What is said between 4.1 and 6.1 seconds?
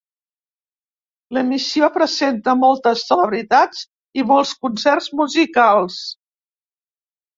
i molts concerts musicals.